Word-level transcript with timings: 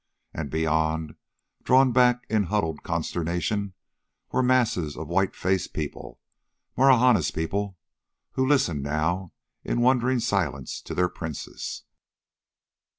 And 0.33 0.49
beyond, 0.49 1.13
drawn 1.61 1.91
back 1.91 2.25
in 2.27 2.45
huddled 2.45 2.81
consternation, 2.81 3.75
were 4.31 4.41
masses 4.41 4.97
of 4.97 5.07
white 5.07 5.35
faced 5.35 5.73
people 5.73 6.19
Marahna's 6.75 7.29
people 7.29 7.77
who 8.31 8.47
listened, 8.47 8.81
now, 8.81 9.31
in 9.63 9.79
wondering 9.79 10.19
silence 10.19 10.81
to 10.81 10.95
their 10.95 11.07
princess. 11.07 11.83